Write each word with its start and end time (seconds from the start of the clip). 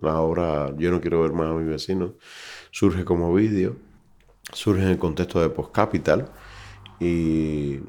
La 0.00 0.20
obra 0.20 0.74
Yo 0.76 0.90
no 0.90 1.00
quiero 1.00 1.22
ver 1.22 1.32
más 1.32 1.48
a 1.48 1.54
mi 1.54 1.64
vecino 1.64 2.14
surge 2.70 3.04
como 3.04 3.32
vídeo, 3.34 3.76
surge 4.52 4.82
en 4.82 4.88
el 4.88 4.98
contexto 4.98 5.40
de 5.40 5.50
Post 5.50 5.72
Capital 5.72 6.30
y, 7.00 7.80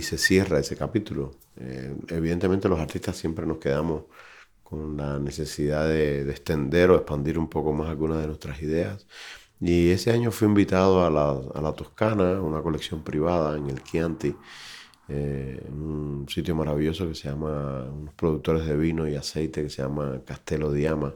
se 0.00 0.16
cierra 0.16 0.58
ese 0.58 0.76
capítulo. 0.76 1.32
Eh, 1.56 1.94
evidentemente 2.08 2.70
los 2.70 2.80
artistas 2.80 3.16
siempre 3.18 3.44
nos 3.46 3.58
quedamos 3.58 4.04
con 4.62 4.96
la 4.96 5.18
necesidad 5.18 5.86
de, 5.86 6.22
extender 6.30 6.90
o 6.90 6.96
expandir 6.96 7.38
un 7.38 7.48
poco 7.50 7.74
más 7.74 7.90
algunas 7.90 8.20
de 8.20 8.28
nuestras 8.28 8.62
ideas. 8.62 9.06
Y 9.60 9.90
ese 9.90 10.10
año 10.10 10.30
fui 10.32 10.48
invitado 10.48 11.04
a 11.04 11.10
la, 11.10 11.32
a 11.54 11.60
la 11.60 11.72
Toscana, 11.74 12.40
una 12.40 12.62
colección 12.62 13.02
privada 13.04 13.58
en 13.58 13.68
el 13.68 13.82
Chianti, 13.82 14.34
eh, 15.08 15.62
un 15.68 16.26
sitio 16.28 16.54
maravilloso 16.54 17.06
que 17.08 17.14
se 17.14 17.28
llama, 17.28 17.84
unos 17.92 18.14
productores 18.14 18.64
de 18.66 18.76
vino 18.76 19.06
y 19.06 19.16
aceite 19.16 19.62
que 19.62 19.70
se 19.70 19.82
llama 19.82 20.22
Castello 20.24 20.72
Diama. 20.72 21.14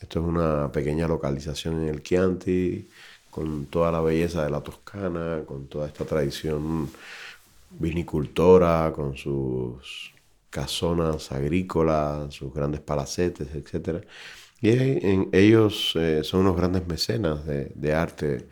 Esto 0.00 0.20
es 0.20 0.26
una 0.26 0.72
pequeña 0.72 1.06
localización 1.06 1.82
en 1.82 1.88
el 1.88 2.02
Chianti, 2.02 2.88
con 3.30 3.66
toda 3.66 3.92
la 3.92 4.00
belleza 4.00 4.44
de 4.44 4.50
la 4.50 4.62
Toscana, 4.62 5.42
con 5.46 5.68
toda 5.68 5.86
esta 5.86 6.04
tradición 6.04 6.90
vinicultora, 7.70 8.92
con 8.94 9.16
sus 9.16 10.12
casonas 10.50 11.30
agrícolas, 11.32 12.34
sus 12.34 12.52
grandes 12.52 12.80
palacetes, 12.80 13.48
etc. 13.54 14.04
Y 14.60 14.70
ellos 15.36 15.92
eh, 15.96 16.22
son 16.24 16.40
unos 16.40 16.56
grandes 16.56 16.86
mecenas 16.86 17.44
de, 17.46 17.94
arte, 17.94 18.48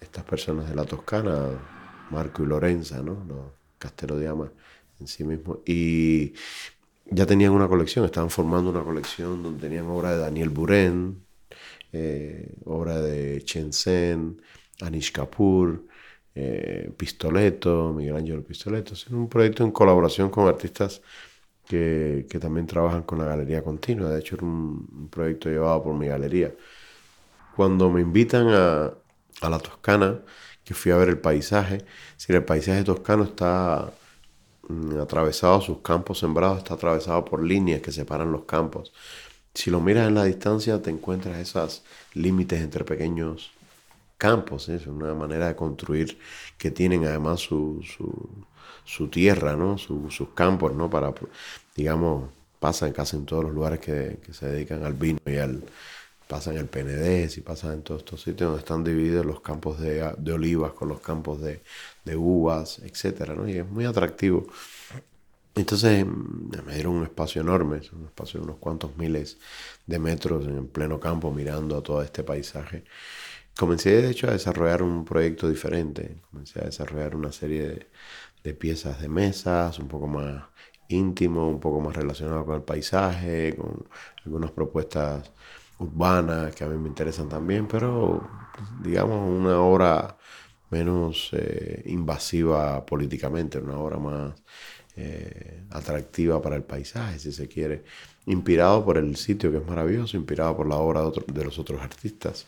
estas 0.00 0.24
personas 0.24 0.68
de 0.68 0.74
la 0.74 0.84
Toscana, 0.84 1.50
Marco 2.10 2.42
y 2.42 2.46
Lorenza, 2.46 3.02
¿no? 3.02 3.24
Los 3.26 3.52
Castelo 3.78 4.16
de 4.16 4.28
Ama 4.28 4.52
en 5.00 5.06
sí 5.06 5.24
mismo. 5.24 5.60
Y 5.66 6.34
ya 7.10 7.26
tenían 7.26 7.52
una 7.52 7.68
colección, 7.68 8.04
estaban 8.04 8.30
formando 8.30 8.70
una 8.70 8.82
colección 8.82 9.42
donde 9.42 9.60
tenían 9.60 9.86
obra 9.86 10.12
de 10.12 10.18
Daniel 10.18 10.50
Buren, 10.50 11.24
eh, 11.92 12.54
obra 12.64 13.00
de 13.00 13.42
Chen 13.44 13.72
Sen, 13.72 14.40
Anish 14.80 15.12
Kapoor, 15.12 15.82
eh, 16.34 16.90
Pistoleto, 16.96 17.92
Miguel 17.92 18.16
Ángel 18.16 18.42
Pistoleto. 18.42 18.94
Es 18.94 19.06
un 19.08 19.28
proyecto 19.28 19.64
en 19.64 19.72
colaboración 19.72 20.30
con 20.30 20.48
artistas 20.48 21.02
que, 21.66 22.26
también 22.40 22.66
trabajan 22.66 23.02
con 23.02 23.18
la 23.18 23.26
galería 23.26 23.62
continua. 23.62 24.10
De 24.10 24.20
hecho, 24.20 24.36
era 24.36 24.44
un, 24.46 25.08
proyecto 25.10 25.48
llevado 25.50 25.82
por 25.82 25.94
mi 25.94 26.08
galería. 26.08 26.52
Cuando 27.56 27.90
me 27.90 28.00
invitan 28.00 28.48
a, 28.48 28.92
la 29.48 29.58
Toscana, 29.58 30.20
que 30.64 30.74
fui 30.74 30.92
a 30.92 30.96
ver 30.96 31.08
el 31.08 31.18
paisaje, 31.18 31.84
si 32.16 32.32
el 32.32 32.44
paisaje 32.44 32.84
toscano 32.84 33.24
está 33.24 33.92
atravesado, 35.00 35.60
sus 35.60 35.78
campos 35.78 36.18
sembrados, 36.18 36.58
está 36.58 36.74
atravesado 36.74 37.24
por 37.24 37.42
líneas 37.42 37.82
que 37.82 37.92
separan 37.92 38.32
los 38.32 38.44
campos. 38.44 38.92
Si 39.54 39.70
lo 39.70 39.80
miras 39.80 40.08
en 40.08 40.14
la 40.14 40.24
distancia, 40.24 40.80
te 40.80 40.90
encuentras 40.90 41.38
esos 41.38 41.82
límites 42.14 42.60
entre 42.60 42.84
pequeños 42.84 43.50
campos. 44.16 44.68
Es 44.68 44.86
una 44.86 45.14
manera 45.14 45.48
de 45.48 45.56
construir 45.56 46.18
que 46.58 46.70
tienen 46.70 47.04
además 47.04 47.40
su, 47.40 47.82
su, 48.84 49.08
tierra, 49.08 49.56
¿no? 49.56 49.78
sus 49.78 50.28
campos, 50.34 50.74
¿no? 50.74 50.88
Para, 50.90 51.12
digamos, 51.74 52.30
pasan 52.60 52.92
casi 52.92 53.16
en 53.16 53.26
todos 53.26 53.44
los 53.44 53.54
lugares 53.54 53.80
que, 53.80 54.18
se 54.32 54.46
dedican 54.46 54.84
al 54.84 54.94
vino 54.94 55.18
y 55.26 55.36
al, 55.36 55.64
pasan 56.30 56.56
el 56.56 56.66
PND, 56.66 57.28
y 57.36 57.40
pasan 57.40 57.72
en 57.72 57.82
todos 57.82 58.02
estos 58.02 58.22
sitios 58.22 58.50
donde 58.50 58.60
están 58.60 58.84
divididos 58.84 59.26
los 59.26 59.40
campos 59.40 59.80
de, 59.80 60.04
olivas 60.32 60.72
con 60.72 60.88
los 60.88 61.00
campos 61.00 61.40
de, 61.40 61.60
uvas, 62.16 62.78
etcétera, 62.78 63.34
¿no? 63.34 63.48
Y 63.48 63.58
es 63.58 63.66
muy 63.68 63.84
atractivo. 63.84 64.46
Entonces 65.56 66.06
me 66.06 66.74
dieron 66.74 66.94
un 66.94 67.02
espacio 67.02 67.42
enorme, 67.42 67.80
un 67.92 68.04
espacio 68.06 68.40
de 68.40 68.44
unos 68.46 68.58
cuantos 68.58 68.96
miles 68.96 69.38
de 69.86 69.98
metros 69.98 70.46
en 70.46 70.68
pleno 70.68 71.00
campo 71.00 71.32
mirando 71.32 71.76
a 71.76 71.82
todo 71.82 72.02
este 72.02 72.22
paisaje. 72.22 72.84
Comencé 73.58 74.00
de 74.02 74.10
hecho 74.10 74.28
a 74.28 74.32
desarrollar 74.32 74.82
un 74.82 75.04
proyecto 75.04 75.48
diferente, 75.48 76.20
comencé 76.30 76.60
a 76.60 76.66
desarrollar 76.66 77.16
una 77.16 77.32
serie 77.32 77.88
de, 78.44 78.54
piezas 78.54 79.00
de 79.02 79.08
mesas, 79.08 79.78
un 79.80 79.88
poco 79.88 80.06
más 80.06 80.44
íntimo, 80.88 81.48
un 81.48 81.60
poco 81.60 81.80
más 81.80 81.96
relacionado 81.96 82.44
con 82.46 82.56
el 82.56 82.62
paisaje, 82.62 83.56
con 83.56 83.86
algunas 84.24 84.52
propuestas 84.52 85.30
urbanas 85.80 86.54
que 86.54 86.64
a 86.64 86.68
mí 86.68 86.78
me 86.78 86.88
interesan 86.88 87.28
también, 87.28 87.66
pero 87.66 88.22
digamos 88.82 89.18
una 89.28 89.60
obra 89.60 90.16
menos 90.70 91.30
eh, 91.32 91.82
invasiva 91.86 92.84
políticamente, 92.86 93.58
una 93.58 93.78
obra 93.78 93.98
más 93.98 94.34
eh, 94.96 95.64
atractiva 95.70 96.40
para 96.40 96.56
el 96.56 96.62
paisaje, 96.62 97.18
si 97.18 97.32
se 97.32 97.48
quiere, 97.48 97.84
inspirado 98.26 98.84
por 98.84 98.98
el 98.98 99.16
sitio 99.16 99.50
que 99.50 99.58
es 99.58 99.66
maravilloso, 99.66 100.16
inspirado 100.16 100.56
por 100.56 100.68
la 100.68 100.76
obra 100.76 101.02
de, 101.26 101.44
los 101.44 101.58
otros 101.58 101.80
artistas. 101.80 102.46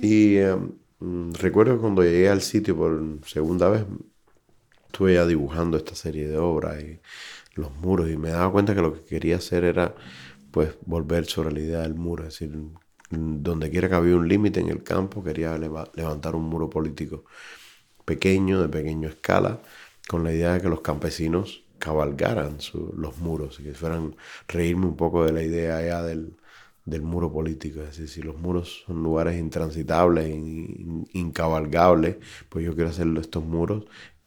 Y 0.00 0.36
eh, 0.36 0.56
mm, 1.00 1.32
recuerdo 1.34 1.80
cuando 1.80 2.02
llegué 2.02 2.28
al 2.28 2.42
sitio 2.42 2.76
por 2.76 3.20
segunda 3.26 3.68
vez, 3.68 3.84
estuve 4.86 5.14
ya 5.14 5.26
dibujando 5.26 5.76
esta 5.76 5.94
serie 5.94 6.28
de 6.28 6.36
obras 6.38 6.82
y 6.82 7.00
los 7.54 7.74
muros 7.76 8.10
y 8.10 8.16
me 8.16 8.30
daba 8.30 8.50
cuenta 8.52 8.74
que 8.74 8.82
lo 8.82 8.94
que 8.94 9.04
quería 9.04 9.36
hacer 9.36 9.64
era 9.64 9.94
pues 10.52 10.76
volver 10.86 11.26
sobre 11.26 11.52
la 11.52 11.60
idea 11.60 11.80
del 11.80 11.94
muro, 11.94 12.24
es 12.24 12.38
decir, 12.38 12.56
donde 13.10 13.70
quiera 13.70 13.88
que 13.88 13.94
había 13.96 14.16
un 14.16 14.28
límite 14.28 14.60
en 14.60 14.68
el 14.68 14.82
campo, 14.82 15.24
quería 15.24 15.58
levantar 15.58 16.36
un 16.36 16.44
muro 16.44 16.70
político 16.70 17.24
pequeño, 18.04 18.60
de 18.62 18.68
pequeña 18.68 19.08
escala, 19.08 19.60
con 20.08 20.24
la 20.24 20.32
idea 20.32 20.54
de 20.54 20.60
que 20.60 20.68
los 20.68 20.82
campesinos 20.82 21.64
cabalgaran 21.78 22.58
los 22.96 23.18
muros 23.18 23.60
y 23.60 23.64
que 23.64 23.74
fueran 23.74 24.16
reírme 24.48 24.86
un 24.86 24.96
poco 24.96 25.24
de 25.24 25.32
la 25.32 25.42
idea 25.42 25.84
ya 25.84 26.02
del, 26.02 26.36
muro 27.02 27.32
político. 27.32 27.80
Es 27.80 27.88
decir, 27.88 28.08
si 28.08 28.22
los 28.22 28.36
muros 28.38 28.84
son 28.86 29.02
lugares 29.02 29.38
intransitables, 29.38 30.28
incabalgables, 31.12 32.16
pues 32.48 32.64
yo 32.64 32.74
quiero 32.74 32.90
hacer 32.90 33.06
estos 33.18 33.44
muros 33.44 33.84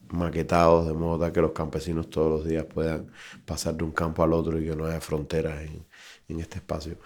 maquetados 0.09 0.87
de 0.87 0.93
modo 0.93 1.31
que 1.33 1.41
los 1.41 1.51
campesinos 1.51 2.09
todos 2.09 2.29
los 2.39 2.47
días 2.47 2.65
puedan 2.65 3.11
pasar 3.45 3.75
de 3.75 3.83
un 3.83 3.91
campo 3.91 4.23
al 4.23 4.33
otro 4.33 4.59
y 4.59 4.65
que 4.65 4.75
no 4.75 4.85
haya 4.85 5.01
fronteras 5.01 5.61
en, 5.63 5.85
este 6.27 6.57
espacio. 6.57 6.97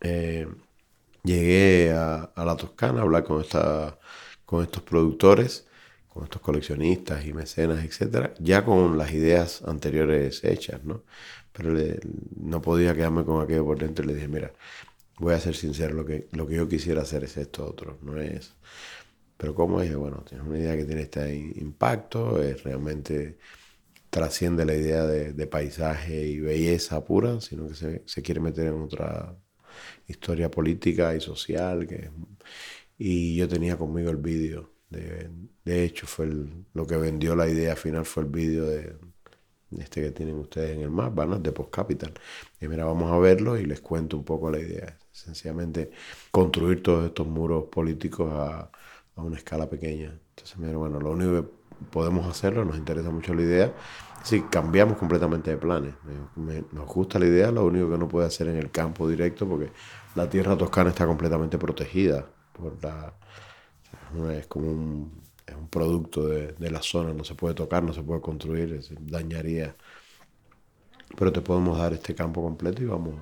Eh, 0.00 0.46
llegué 1.22 1.92
a, 1.92 2.32
la 2.36 2.56
Toscana 2.56 3.00
a 3.00 3.02
hablar 3.02 3.24
con, 3.24 3.40
esta, 3.40 3.98
con 4.44 4.62
estos 4.62 4.82
productores 4.82 5.66
con 6.12 6.24
estos 6.24 6.42
coleccionistas 6.42 7.24
y 7.24 7.32
mecenas, 7.32 7.82
etcétera, 7.84 8.34
ya 8.38 8.64
con 8.64 8.98
las 8.98 9.12
ideas 9.12 9.62
anteriores 9.62 10.44
hechas, 10.44 10.84
¿no? 10.84 11.04
Pero 11.52 11.74
no 12.36 12.60
podía 12.62 12.94
quedarme 12.94 13.24
con 13.24 13.42
aquello 13.42 13.64
por 13.64 13.78
dentro 13.78 14.04
y 14.04 14.08
le 14.08 14.14
dije, 14.14 14.28
mira, 14.28 14.52
voy 15.18 15.34
a 15.34 15.40
ser 15.40 15.54
sincero, 15.54 15.94
lo 15.94 16.04
que, 16.04 16.28
lo 16.32 16.46
que 16.46 16.56
yo 16.56 16.68
quisiera 16.68 17.02
hacer 17.02 17.24
es 17.24 17.36
esto 17.36 17.66
otro, 17.66 17.98
no 18.02 18.20
es... 18.20 18.54
Pero 19.38 19.54
como 19.54 19.80
dije, 19.80 19.96
bueno, 19.96 20.18
tienes 20.28 20.46
una 20.46 20.58
idea 20.58 20.76
que 20.76 20.84
tiene 20.84 21.02
este 21.02 21.34
impacto, 21.34 22.42
es 22.42 22.62
realmente 22.62 23.38
trasciende 24.12 24.64
la 24.66 24.74
idea 24.74 25.04
de, 25.06 25.46
paisaje 25.48 26.26
y 26.26 26.40
belleza 26.40 27.04
pura, 27.04 27.40
sino 27.40 27.68
que 27.68 27.74
se, 27.74 28.02
se, 28.06 28.22
quiere 28.22 28.40
meter 28.40 28.66
en 28.68 28.82
otra 28.82 29.36
historia 30.06 30.50
política 30.50 31.14
y 31.16 31.20
social. 31.20 31.86
Que, 31.88 32.10
y 32.98 33.36
yo 33.36 33.48
tenía 33.48 33.76
conmigo 33.78 34.10
el 34.10 34.18
vídeo 34.18 34.72
de, 35.64 35.84
hecho, 35.84 36.06
fue 36.06 36.28
lo 36.74 36.86
que 36.86 36.96
vendió 36.96 37.34
la 37.34 37.48
idea 37.48 37.76
final 37.76 38.04
fue 38.04 38.24
el 38.24 38.28
vídeo 38.28 38.66
de, 38.66 38.96
este 39.78 40.02
que 40.02 40.10
tienen 40.10 40.36
ustedes 40.36 40.76
en 40.76 40.82
el 40.82 40.90
mapa, 40.90 41.24
¿no? 41.26 41.38
de 41.38 41.52
Post 41.52 41.70
Capital. 41.70 42.12
Y 42.60 42.68
mira, 42.68 42.84
vamos 42.84 43.10
a 43.12 43.18
verlo 43.18 43.58
y 43.58 43.64
les 43.64 43.80
cuento 43.80 44.16
un 44.16 44.24
poco 44.24 44.50
la 44.50 44.58
idea. 44.60 44.98
Sencillamente 45.10 45.90
construir 46.30 46.82
todos 46.82 47.06
estos 47.06 47.26
muros 47.26 47.64
políticos 47.70 48.30
a, 48.32 48.70
una 49.16 49.36
escala 49.36 49.68
pequeña. 49.68 50.18
Entonces, 50.30 50.58
mira, 50.58 50.76
bueno, 50.76 51.00
lo 51.00 51.12
único 51.12 51.42
que 51.42 51.48
podemos 51.90 52.26
hacerlo, 52.26 52.64
nos 52.64 52.76
interesa 52.76 53.10
mucho 53.10 53.34
la 53.34 53.42
idea. 53.42 53.72
Si 54.22 54.42
cambiamos 54.42 54.98
completamente 54.98 55.50
de 55.50 55.56
planes. 55.56 55.94
nos 56.36 56.86
gusta 56.86 57.18
la 57.18 57.26
idea, 57.26 57.50
lo 57.50 57.64
único 57.66 57.90
que 57.90 57.98
no 57.98 58.08
puede 58.08 58.26
hacer 58.26 58.48
en 58.48 58.56
el 58.56 58.70
campo 58.70 59.08
directo 59.08 59.48
porque 59.48 59.72
la 60.14 60.28
tierra 60.28 60.56
toscana 60.56 60.90
está 60.90 61.06
completamente 61.06 61.58
protegida 61.58 62.26
por 62.52 62.82
la 62.82 63.12
es 64.30 64.46
como 64.46 64.70
un, 64.70 65.22
es 65.46 65.54
un 65.54 65.68
producto 65.68 66.26
de, 66.26 66.52
de, 66.52 66.70
la 66.70 66.82
zona, 66.82 67.12
no 67.12 67.24
se 67.24 67.34
puede 67.34 67.54
tocar, 67.54 67.82
no 67.82 67.92
se 67.92 68.02
puede 68.02 68.20
construir, 68.20 68.80
dañaría. 69.00 69.74
Pero 71.16 71.32
te 71.32 71.40
podemos 71.40 71.78
dar 71.78 71.92
este 71.92 72.14
campo 72.14 72.42
completo 72.42 72.82
y 72.82 72.86
vamos. 72.86 73.14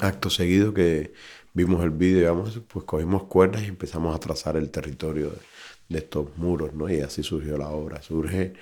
Acto 0.00 0.30
seguido 0.30 0.74
que 0.74 1.12
vimos 1.58 1.82
el 1.82 1.90
vídeo, 1.90 2.20
digamos, 2.20 2.60
pues 2.68 2.84
cogimos 2.84 3.24
cuerdas 3.24 3.62
y 3.62 3.66
empezamos 3.66 4.14
a 4.14 4.20
trazar 4.20 4.56
el 4.56 4.70
territorio 4.70 5.32
de, 5.88 5.98
estos 5.98 6.36
muros, 6.36 6.72
¿no? 6.72 6.88
Y 6.88 7.00
así 7.00 7.22
surgió 7.22 7.58
la 7.58 7.70
obra. 7.70 8.00
Surge, 8.00 8.54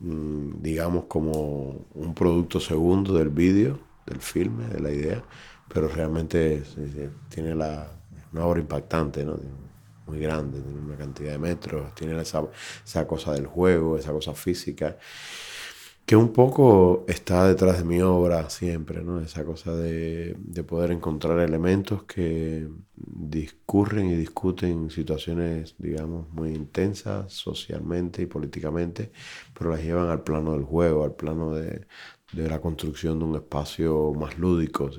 mm, 0.00 0.60
digamos, 0.60 1.04
como 1.04 1.86
un 1.94 2.14
producto 2.14 2.58
segundo 2.58 3.14
del 3.14 3.28
vídeo, 3.28 3.78
del 4.06 4.20
filme, 4.20 4.66
de 4.66 4.80
la 4.80 4.90
idea, 4.90 5.24
pero 5.68 5.88
realmente 5.88 6.62
tiene 7.28 7.54
la, 7.54 7.88
una 8.32 8.46
obra 8.46 8.60
impactante, 8.60 9.24
¿no? 9.24 9.38
muy 10.06 10.18
grande, 10.18 10.60
tiene 10.60 10.80
una 10.80 10.96
cantidad 10.96 11.32
de 11.32 11.38
metros, 11.38 11.94
tiene 11.94 12.20
esa, 12.20 12.42
esa 12.84 13.06
cosa 13.06 13.32
del 13.32 13.46
juego, 13.46 13.96
esa 13.96 14.12
cosa 14.12 14.34
física. 14.34 14.98
Que 16.06 16.16
un 16.16 16.32
poco 16.32 17.04
está 17.08 17.48
detrás 17.48 17.78
de 17.78 17.84
mi 17.84 18.00
obra 18.02 18.50
siempre, 18.50 19.02
¿no? 19.02 19.20
Esa 19.20 19.44
cosa 19.44 19.74
de, 19.74 20.36
poder 20.66 20.90
encontrar 20.92 21.38
elementos 21.40 22.04
que 22.04 22.68
discurren 22.96 24.10
y 24.10 24.16
discuten 24.16 24.90
situaciones, 24.90 25.74
digamos, 25.78 26.28
muy 26.30 26.50
intensas 26.54 27.32
socialmente 27.32 28.22
y 28.22 28.26
políticamente, 28.26 29.12
pero 29.58 29.70
las 29.70 29.82
llevan 29.82 30.08
al 30.10 30.22
plano 30.22 30.52
del 30.52 30.64
juego, 30.64 31.04
al 31.04 31.14
plano 31.14 31.54
de, 31.54 31.86
la 32.34 32.60
construcción 32.60 33.18
de 33.18 33.24
un 33.26 33.36
espacio 33.36 34.12
más 34.14 34.38
lúdico, 34.38 34.90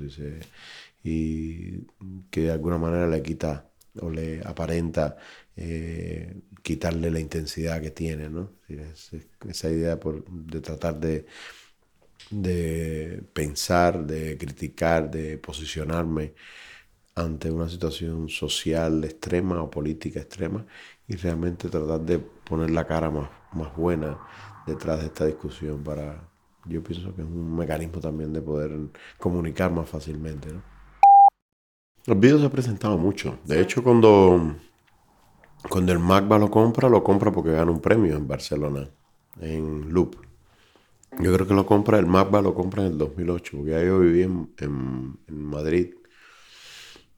y 1.04 1.84
que 2.30 2.40
de 2.42 2.50
alguna 2.52 2.78
manera 2.78 3.06
le 3.06 3.22
quita 3.22 3.70
o 4.00 4.10
le 4.10 4.40
aparenta 4.44 5.16
eh, 5.56 6.34
quitarle 6.62 7.10
la 7.10 7.20
intensidad 7.20 7.80
que 7.80 7.90
tiene, 7.90 8.28
¿no? 8.28 8.52
esa 9.48 9.70
idea 9.70 9.98
de 10.28 10.60
tratar 10.60 10.98
de, 11.00 11.26
de 12.30 13.22
pensar, 13.32 14.06
de 14.06 14.36
criticar, 14.36 15.10
de 15.10 15.38
posicionarme 15.38 16.34
ante 17.14 17.50
una 17.50 17.68
situación 17.68 18.28
social 18.28 19.02
extrema 19.04 19.62
o 19.62 19.70
política 19.70 20.20
extrema 20.20 20.66
y 21.08 21.16
realmente 21.16 21.68
tratar 21.68 22.00
de 22.00 22.18
poner 22.18 22.70
la 22.70 22.86
cara 22.86 23.10
más, 23.10 23.30
más 23.52 23.74
buena 23.76 24.18
detrás 24.66 25.00
de 25.00 25.06
esta 25.06 25.24
discusión 25.24 25.82
para, 25.82 26.28
yo 26.66 26.82
pienso 26.82 27.14
que 27.14 27.22
es 27.22 27.28
un 27.28 27.56
mecanismo 27.56 28.00
también 28.00 28.32
de 28.32 28.42
poder 28.42 28.72
comunicar 29.18 29.72
más 29.72 29.88
fácilmente. 29.88 30.52
¿no? 30.52 30.62
Los 32.06 32.20
vídeos 32.20 32.40
se 32.40 32.46
han 32.46 32.52
presentado 32.52 32.98
mucho. 32.98 33.38
De 33.44 33.60
hecho, 33.60 33.82
cuando 33.82 34.56
cuando 35.68 35.92
el 35.92 35.98
Magba 35.98 36.38
lo 36.38 36.50
compra, 36.50 36.88
lo 36.88 37.02
compra 37.02 37.32
porque 37.32 37.52
gana 37.52 37.70
un 37.70 37.80
premio 37.80 38.16
en 38.16 38.26
Barcelona, 38.28 38.88
en 39.40 39.92
Loop. 39.92 40.16
Yo 41.18 41.32
creo 41.32 41.46
que 41.46 41.54
lo 41.54 41.66
compra, 41.66 41.98
el 41.98 42.06
Magba 42.06 42.42
lo 42.42 42.54
compra 42.54 42.82
en 42.84 42.92
el 42.92 42.98
2008, 42.98 43.56
porque 43.56 43.70
ya 43.70 43.82
yo 43.82 44.00
viví 44.00 44.22
en, 44.22 45.18
Madrid. 45.28 45.94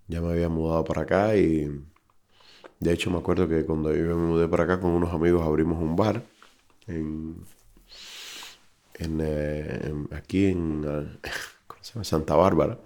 Ya 0.06 0.20
me 0.20 0.28
había 0.30 0.48
mudado 0.48 0.84
para 0.84 1.02
acá 1.02 1.36
y 1.36 1.68
de 2.80 2.92
hecho 2.92 3.10
me 3.10 3.18
acuerdo 3.18 3.48
que 3.48 3.64
cuando 3.64 3.94
yo 3.94 4.16
me 4.16 4.26
mudé 4.28 4.48
para 4.48 4.64
acá 4.64 4.80
con 4.80 4.92
unos 4.92 5.12
amigos 5.12 5.42
abrimos 5.42 5.82
un 5.82 5.96
bar 5.96 6.22
en, 6.86 7.44
eh, 8.98 9.94
aquí 10.12 10.46
en 10.46 11.18
Santa 12.02 12.36
Bárbara 12.36 12.78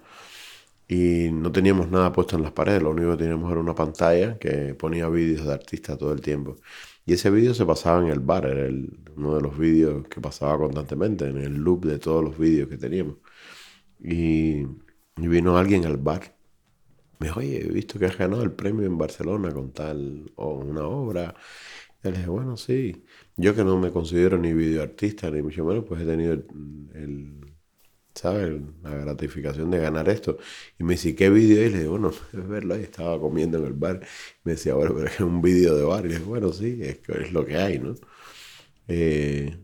y 0.93 1.31
no 1.31 1.51
teníamos 1.51 1.89
nada 1.89 2.11
puesto 2.11 2.35
en 2.35 2.43
las 2.43 2.51
paredes, 2.51 2.83
lo 2.83 2.91
único 2.91 3.11
que 3.11 3.17
teníamos 3.23 3.51
era 3.51 3.59
una 3.59 3.73
pantalla 3.73 4.37
que 4.37 4.75
ponía 4.75 5.09
vídeos 5.09 5.47
de 5.47 5.53
artistas 5.53 5.97
todo 5.97 6.13
el 6.13 6.21
tiempo. 6.21 6.57
Y 7.05 7.13
ese 7.13 7.31
vídeo 7.31 7.53
se 7.55 7.65
pasaba 7.65 8.03
en 8.03 8.11
el 8.11 8.19
bar, 8.19 8.45
era 8.45 8.69
uno 9.15 9.35
de 9.35 9.41
los 9.41 9.57
vídeos 9.57 10.07
que 10.07 10.21
pasaba 10.21 10.57
constantemente, 10.57 11.27
en 11.27 11.37
el 11.37 11.55
loop 11.55 11.85
de 11.85 11.97
todos 11.99 12.23
los 12.23 12.37
vídeos 12.37 12.69
que 12.69 12.77
teníamos. 12.77 13.17
Y, 13.99 14.65
vino 15.17 15.57
alguien 15.57 15.85
al 15.85 15.97
bar, 15.97 16.35
me 17.19 17.27
dijo, 17.27 17.39
oye, 17.39 17.65
he 17.65 17.69
visto 17.69 17.99
que 17.99 18.05
has 18.05 18.17
ganado 18.17 18.43
el 18.43 18.51
premio 18.51 18.85
en 18.85 18.97
Barcelona 18.97 19.51
con 19.51 19.71
tal 19.73 20.31
o 20.35 20.55
una 20.55 20.85
obra. 20.85 21.35
Y 22.03 22.09
le 22.09 22.17
dije, 22.17 22.29
bueno, 22.29 22.57
sí. 22.57 23.03
Yo 23.37 23.55
que 23.55 23.63
no 23.63 23.79
me 23.79 23.91
considero 23.91 24.37
ni 24.37 24.53
videoartista, 24.53 25.31
ni 25.31 25.41
mucho 25.41 25.65
menos, 25.65 25.85
pues 25.85 26.01
he 26.01 26.05
tenido 26.05 26.33
el 26.33 27.52
¿sabes? 28.15 28.61
La 28.83 28.91
gratificación 28.91 29.71
de 29.71 29.79
ganar 29.79 30.09
esto. 30.09 30.37
Y 30.79 30.83
me 30.83 30.93
dice, 30.93 31.15
¿qué 31.15 31.29
vídeo? 31.29 31.65
Y 31.65 31.69
le 31.69 31.79
digo, 31.79 31.91
bueno, 31.91 32.11
es 32.33 32.47
verlo, 32.47 32.75
ahí 32.75 32.83
estaba 32.83 33.19
comiendo 33.19 33.57
en 33.59 33.65
el 33.65 33.73
bar. 33.73 34.01
Me 34.43 34.53
decía, 34.53 34.75
bueno, 34.75 34.93
pero 34.95 35.07
es 35.07 35.19
un 35.19 35.41
vídeo 35.41 35.75
de 35.75 35.83
bar. 35.83 36.05
Y 36.05 36.09
le 36.09 36.15
dije, 36.15 36.25
bueno, 36.25 36.51
sí, 36.53 36.79
es, 36.81 36.99
es 37.07 37.33
lo 37.33 37.45
que 37.45 37.57
hay, 37.57 37.79
¿no? 37.79 37.95
Eh, 38.87 39.57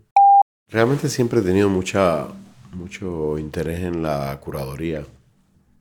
realmente 0.68 1.10
siempre 1.10 1.40
he 1.40 1.44
tenido 1.44 1.69
mucha, 1.69 2.28
mucho 2.74 3.38
interés 3.38 3.81
en 3.81 4.04
la 4.04 4.40
curaduría. 4.42 5.06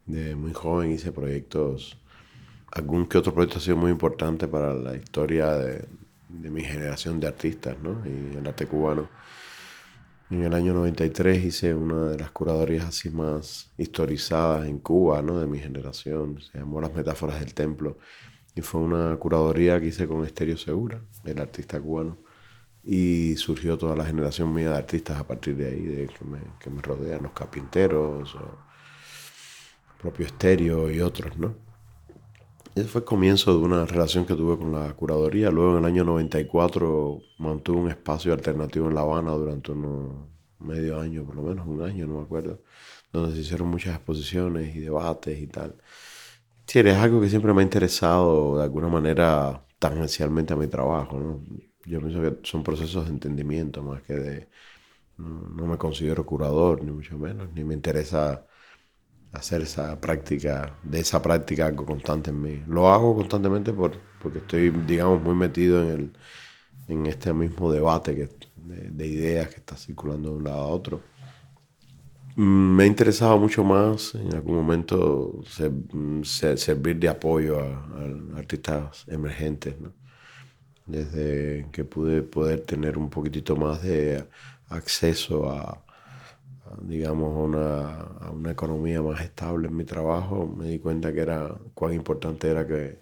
De 0.06 0.35
muy 0.37 0.53
joven 0.55 0.93
hice 0.93 1.12
proyectos, 1.12 1.99
algún 2.73 3.06
que 3.06 3.19
otro 3.19 3.35
proyecto 3.35 3.59
ha 3.59 3.62
sido 3.62 3.76
muy 3.76 3.91
importante 3.91 4.49
para 4.49 4.75
la 4.75 4.97
historia 4.97 5.53
de, 5.53 5.85
de 6.29 6.50
mi 6.50 6.62
generación 6.62 7.20
de 7.20 7.26
artistas, 7.29 7.76
¿no? 7.82 8.03
Y 8.06 8.37
el 8.37 8.47
arte 8.47 8.67
cubano. 8.67 9.09
En 10.30 10.42
el 10.42 10.52
año 10.52 10.75
93 10.75 11.42
hice 11.42 11.75
una 11.75 12.10
de 12.10 12.19
las 12.19 12.30
curadorías 12.30 12.84
así 12.84 13.08
más 13.08 13.72
historizadas 13.78 14.66
en 14.69 14.78
Cuba, 14.78 15.22
¿no? 15.22 15.40
De 15.40 15.46
mi 15.46 15.58
generación. 15.58 16.38
Se 16.42 16.58
llamó 16.58 16.82
Las 16.82 16.92
Metáforas 16.92 17.40
del 17.40 17.54
Templo. 17.54 17.96
Y 18.54 18.60
fue 18.60 18.82
una 18.82 19.16
curadoría 19.16 19.80
que 19.80 19.86
hice 19.86 20.06
con 20.06 20.26
Estéreo 20.26 20.58
Segura, 20.58 21.00
el 21.25 21.38
artista 21.40 21.80
cubano. 21.80 22.19
Y 22.84 23.36
surgió 23.36 23.78
toda 23.78 23.96
la 23.96 24.04
generación 24.04 24.52
mía 24.52 24.70
de 24.70 24.76
artistas 24.76 25.19
a 25.19 25.26
partir 25.26 25.56
de 25.56 25.69
ahí, 25.69 25.82
de 25.82 26.06
que 26.08 26.25
me, 26.26 26.40
que 26.58 26.69
me 26.69 26.82
rodean, 26.82 27.22
los 27.22 27.32
carpinteros, 27.32 28.34
o 28.34 28.58
propio 30.00 30.26
Estéreo 30.26 30.90
y 30.90 31.00
otros, 31.00 31.38
¿no? 31.38 31.68
Ese 32.78 32.86
fue 32.86 33.00
el 33.00 33.04
comienzo 33.04 33.58
de 33.58 33.58
una 33.58 33.84
relación 33.86 34.25
que 34.25 34.34
tuve 34.34 34.56
con 34.56 34.70
la 34.70 34.92
curaduría. 34.94 35.50
Luego 35.50 35.72
en 35.72 35.78
el 35.78 35.84
año 35.84 36.04
94 36.04 37.20
mantuve 37.38 37.78
un 37.78 37.90
espacio 37.90 38.32
alternativo 38.32 38.86
en 38.88 38.94
La 38.94 39.00
Habana 39.00 39.32
durante 39.32 39.72
unos 39.72 40.28
medio 40.60 41.00
año, 41.00 41.25
por 41.25 41.34
lo 41.34 41.42
menos 41.42 41.66
un 41.66 41.82
año, 41.82 42.06
no 42.06 42.19
me 42.19 42.22
acuerdo, 42.22 42.62
donde 43.12 43.34
se 43.34 43.40
hicieron 43.40 43.66
muchas 43.66 43.96
exposiciones 43.96 44.76
y 44.76 44.80
debates 44.80 45.40
y 45.40 45.48
tal. 45.48 45.75
Sí, 46.66 46.78
es 46.78 46.96
algo 46.96 47.20
que 47.20 47.28
siempre 47.28 47.52
me 47.52 47.62
ha 47.62 47.64
interesado 47.64 48.58
de 48.58 48.62
alguna 48.64 48.88
manera 48.88 49.64
tangencialmente 49.81 50.52
a 50.52 50.56
mi 50.56 50.69
trabajo. 50.69 51.19
¿no? 51.19 51.42
Yo 51.84 51.98
pienso 52.00 52.22
que 52.22 52.38
son 52.44 52.62
procesos 52.62 53.06
de 53.06 53.10
entendimiento 53.10 53.82
más 53.82 54.02
que 54.02 54.14
de... 54.14 54.48
no 55.16 55.66
me 55.66 55.78
considero 55.78 56.24
curador, 56.24 56.84
ni 56.84 56.92
mucho 56.92 57.19
menos, 57.19 57.52
ni 57.54 57.64
me 57.64 57.74
interesa 57.74 58.46
hacer 59.32 59.62
esa 59.62 60.00
práctica, 60.00 60.76
de 60.82 61.00
esa 61.00 61.20
práctica 61.20 61.66
algo 61.66 61.84
constante 61.84 62.30
en 62.30 62.42
mí. 62.42 62.62
Lo 62.66 62.88
hago 62.88 63.14
constantemente 63.14 63.72
por, 63.72 63.92
porque 64.22 64.38
estoy, 64.38 64.70
digamos, 64.70 65.22
muy 65.22 65.34
metido 65.34 65.82
en, 65.82 65.88
el, 65.88 66.12
en 66.88 67.06
este 67.06 67.32
mismo 67.32 67.70
debate 67.70 68.14
que, 68.14 68.28
de, 68.56 69.06
ideas 69.06 69.48
que 69.48 69.56
está 69.56 69.76
circulando 69.76 70.30
de 70.30 70.36
un 70.36 70.44
lado 70.44 70.60
a 70.60 70.66
otro. 70.66 71.00
Mm, 72.36 72.76
me 72.76 72.84
ha 72.84 72.86
interesado 72.86 73.38
mucho 73.38 73.64
más 73.64 74.14
en 74.14 74.34
algún 74.34 74.56
momento 74.56 75.40
servir 76.22 76.96
de 76.98 77.08
apoyo 77.08 77.60
a, 77.60 78.38
artistas 78.38 79.04
emergentes, 79.08 79.74
desde 80.86 81.66
que 81.72 81.84
pude 81.84 82.22
poder 82.22 82.60
tener 82.60 82.96
un 82.96 83.10
poquitito 83.10 83.56
más 83.56 83.82
de 83.82 84.24
acceso 84.69 85.50
a, 85.50 85.84
digamos, 86.82 87.37
a 87.37 88.31
una, 88.31 88.50
economía 88.50 89.03
más 89.03 89.20
estable 89.20 89.69
en 89.69 89.76
mi 89.76 89.85
trabajo, 89.85 90.47
me 90.47 90.69
di 90.69 90.79
cuenta 90.79 91.13
que 91.13 91.20
era 91.20 91.55
cuán 91.75 91.94
importante 91.94 92.48
era 92.48 92.67
que 92.67 92.98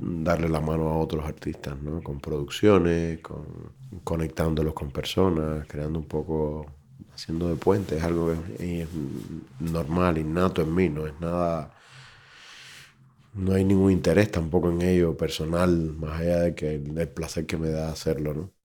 darle 0.00 0.48
la 0.48 0.60
mano 0.60 0.88
a 0.88 0.98
otros 0.98 1.24
artistas, 1.24 1.80
¿no? 1.82 2.02
Con 2.02 2.20
producciones, 2.20 3.20
con, 3.20 3.72
conectándolos 4.04 4.74
con 4.74 4.90
personas, 4.90 5.66
creando 5.66 5.98
un 5.98 6.06
poco, 6.06 6.66
haciendo 7.14 7.48
de 7.48 7.56
puente, 7.56 7.96
es 7.96 8.04
algo 8.04 8.34
que 8.58 8.82
es 8.82 8.88
normal, 9.60 10.18
innato 10.18 10.62
en 10.62 10.74
mí, 10.74 10.88
no 10.88 11.06
es 11.06 11.18
nada, 11.20 11.74
no 13.34 13.52
hay 13.54 13.64
ningún 13.64 13.92
interés 13.92 14.30
tampoco 14.30 14.70
en 14.70 14.82
ello 14.82 15.16
personal, 15.16 15.70
más 15.98 16.20
allá 16.20 16.40
de 16.40 16.54
que 16.54 16.74
el 16.76 17.08
placer 17.08 17.46
que 17.46 17.56
me 17.56 17.70
da 17.70 17.90
hacerlo, 17.90 18.34
¿no? 18.34 18.63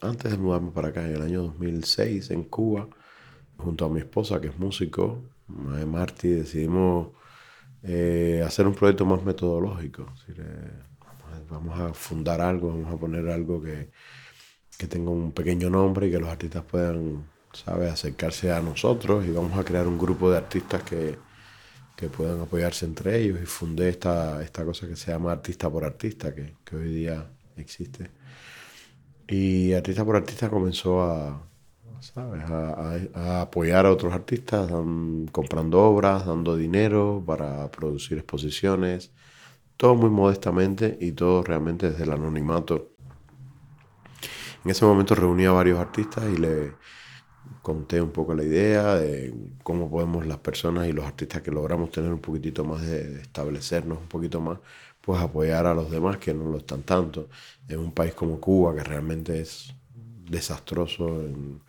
Antes 0.00 0.30
de 0.30 0.38
mudarme 0.38 0.70
para 0.70 0.88
acá, 0.88 1.06
en 1.06 1.16
el 1.16 1.22
año 1.22 1.42
2006, 1.42 2.30
en 2.30 2.44
Cuba, 2.44 2.88
junto 3.56 3.84
a 3.84 3.88
mi 3.88 4.00
esposa, 4.00 4.40
que 4.40 4.48
es 4.48 4.58
músico, 4.58 5.22
Marty, 5.48 6.28
decidimos 6.28 7.08
eh, 7.82 8.42
hacer 8.46 8.66
un 8.66 8.74
proyecto 8.74 9.06
más 9.06 9.22
metodológico. 9.22 10.06
Vamos 11.50 11.78
a 11.78 11.94
fundar 11.94 12.40
algo, 12.40 12.68
vamos 12.68 12.92
a 12.92 12.96
poner 12.98 13.28
algo 13.28 13.62
que, 13.62 13.90
que 14.76 14.86
tenga 14.88 15.10
un 15.10 15.32
pequeño 15.32 15.70
nombre 15.70 16.08
y 16.08 16.10
que 16.10 16.18
los 16.18 16.28
artistas 16.28 16.64
puedan, 16.64 17.24
¿sabes?, 17.52 17.92
acercarse 17.92 18.52
a 18.52 18.60
nosotros 18.60 19.24
y 19.26 19.30
vamos 19.30 19.58
a 19.58 19.64
crear 19.64 19.86
un 19.86 19.98
grupo 19.98 20.30
de 20.30 20.38
artistas 20.38 20.82
que, 20.82 21.18
que 21.96 22.08
puedan 22.08 22.40
apoyarse 22.40 22.86
entre 22.86 23.18
ellos 23.18 23.40
y 23.42 23.46
fundé 23.46 23.88
esta, 23.90 24.42
esta 24.42 24.64
cosa 24.64 24.86
que 24.88 24.96
se 24.96 25.12
llama 25.12 25.32
Artista 25.32 25.70
por 25.70 25.84
Artista, 25.84 26.34
que, 26.34 26.54
que 26.64 26.76
hoy 26.76 26.94
día 26.94 27.30
existe. 27.56 28.10
Y 29.28 29.72
artista 29.72 30.04
por 30.04 30.16
artista 30.16 30.48
comenzó 30.48 31.02
a, 31.02 31.42
¿sabes? 32.00 32.44
A, 33.14 33.42
apoyar 33.42 33.86
a 33.86 33.92
otros 33.92 34.12
artistas, 34.12 34.70
comprando 35.32 35.82
obras, 35.82 36.26
dando 36.26 36.56
dinero 36.56 37.22
para 37.26 37.70
producir 37.70 38.18
exposiciones, 38.18 39.10
todo 39.76 39.94
muy 39.94 40.10
modestamente 40.10 40.96
y 41.00 41.12
todo 41.12 41.42
realmente 41.42 41.90
desde 41.90 42.04
el 42.04 42.12
anonimato. 42.12 42.92
En 44.64 44.70
ese 44.70 44.84
momento 44.84 45.14
reuní 45.14 45.44
a 45.44 45.52
varios 45.52 45.78
artistas 45.78 46.24
y 46.32 46.36
le 46.36 46.74
conté 47.62 48.00
un 48.00 48.10
poco 48.10 48.34
la 48.34 48.44
idea 48.44 48.94
de 48.96 49.34
cómo 49.62 49.90
podemos 49.90 50.26
las 50.26 50.38
personas 50.38 50.88
y 50.88 50.92
los 50.92 51.04
artistas 51.04 51.42
que 51.42 51.50
logramos 51.50 51.90
tener 51.90 52.12
un 52.12 52.20
poquitito 52.20 52.64
más 52.64 52.82
de 52.82 53.20
establecernos 53.20 53.98
un 53.98 54.08
poquito 54.08 54.40
más, 54.40 54.58
pues 55.06 55.20
apoyar 55.22 55.66
a 55.66 55.74
los 55.74 55.88
demás 55.90 56.18
que 56.18 56.34
no 56.34 56.50
lo 56.50 56.58
están 56.58 56.82
tanto. 56.82 57.28
En 57.68 57.78
un 57.78 57.92
país 57.92 58.12
como 58.12 58.40
Cuba, 58.40 58.74
que 58.74 58.82
realmente 58.82 59.40
es 59.40 59.72
desastroso 60.28 61.20
en, 61.20 61.60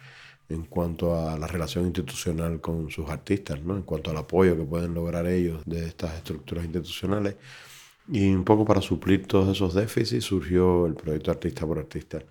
en 0.49 0.63
cuanto 0.63 1.15
a 1.15 1.37
la 1.37 1.45
relación 1.45 1.85
institucional 1.85 2.59
con 2.61 2.89
sus 2.89 3.07
artistas, 3.09 3.61
¿no? 3.61 3.75
en 3.75 3.83
cuanto 3.83 4.09
al 4.09 4.17
apoyo 4.17 4.57
que 4.57 4.63
pueden 4.63 4.95
lograr 4.95 5.27
ellos 5.27 5.61
de 5.65 5.85
estas 5.85 6.15
estructuras 6.15 6.65
institucionales. 6.65 7.35
Y 8.11 8.27
un 8.33 8.43
poco 8.43 8.65
para 8.65 8.81
suplir 8.81 9.27
todos 9.27 9.55
esos 9.55 9.75
déficits 9.75 10.25
surgió 10.25 10.87
el 10.87 10.95
proyecto 10.95 11.29
Artista 11.29 11.67
por 11.67 11.77
Artista. 11.77 12.23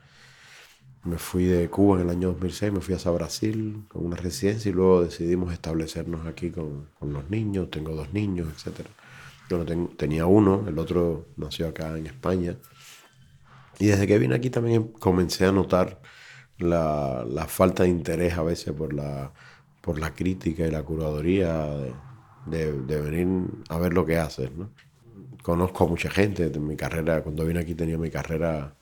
Me 1.05 1.19
fui 1.19 1.45
de 1.45 1.71
Cuba 1.71 2.01
en 2.01 2.09
el 2.09 2.11
año 2.11 2.33
2006, 2.33 2.73
me 2.73 2.81
fui 2.81 2.97
a 2.97 3.11
Brasil 3.11 3.85
con 3.89 4.05
una 4.07 4.17
residencia 4.17 4.71
y 4.71 4.73
luego 4.73 5.05
decidimos 5.05 5.53
establecernos 5.53 6.27
aquí 6.27 6.51
con, 6.51 6.89
con 6.99 7.13
los 7.13 7.31
niños. 7.31 7.71
Tengo 7.71 7.95
dos 7.95 8.13
niños, 8.13 8.49
etc. 8.67 8.89
Yo 9.49 9.65
tenía 9.97 10.27
uno, 10.27 10.65
el 10.67 10.79
otro 10.79 11.29
nació 11.37 11.69
acá 11.69 11.97
en 11.97 12.07
España. 12.07 12.57
Y 13.79 13.87
desde 13.87 14.07
que 14.07 14.19
vine 14.19 14.35
aquí 14.35 14.51
también 14.51 14.89
comencé 14.89 15.47
a 15.47 15.53
notar 15.53 16.01
la, 16.59 17.25
la, 17.29 17.47
falta 17.47 17.83
de 17.83 17.91
interés 17.91 18.35
a 18.35 18.43
veces 18.43 18.73
por 18.73 18.93
la, 18.93 19.33
por 19.81 19.99
la 19.99 20.15
crítica 20.15 20.67
y 20.67 20.71
la 20.71 20.83
curaduría 20.83 21.67
de, 22.47 22.73
de, 22.73 23.01
venir 23.01 23.47
a 23.69 23.79
ver 23.79 23.93
lo 23.93 24.07
que 24.07 24.19
haces. 24.19 24.51
¿no? 24.53 24.71
Conozco 25.43 25.85
a 25.85 25.89
mucha 25.89 26.11
gente, 26.11 26.49
de 26.49 26.59
mi 26.59 26.77
carrera, 26.77 27.23
cuando 27.23 27.45
vine 27.45 27.61
aquí 27.61 27.75
tenía 27.75 27.99
mi 27.99 28.11
carrera, 28.11 28.75